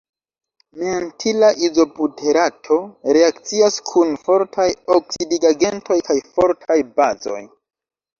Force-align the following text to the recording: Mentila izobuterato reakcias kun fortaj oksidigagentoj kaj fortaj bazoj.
Mentila 0.83 1.49
izobuterato 1.65 2.77
reakcias 3.17 3.77
kun 3.89 4.15
fortaj 4.23 4.65
oksidigagentoj 4.95 5.99
kaj 6.09 6.17
fortaj 6.39 6.79
bazoj. 6.97 7.39